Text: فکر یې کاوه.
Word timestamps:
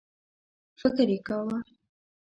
فکر 0.79 1.07
یې 1.13 1.19
کاوه. 1.27 1.57